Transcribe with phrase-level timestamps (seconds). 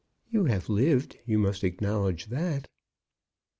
[0.31, 2.67] You have lived; you must acknowledge that."